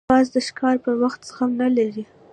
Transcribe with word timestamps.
باز 0.09 0.27
د 0.35 0.37
ښکار 0.47 0.75
پر 0.83 0.93
وخت 1.03 1.21
زغم 1.29 1.51
نه 1.61 1.67
لري 1.77 2.03